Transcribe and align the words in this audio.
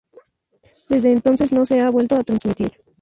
Desde 0.89 1.11
entonces 1.11 1.53
no 1.53 1.63
se 1.63 1.79
ha 1.79 1.91
vuelto 1.91 2.15
a 2.15 2.23
transmitir. 2.23 2.71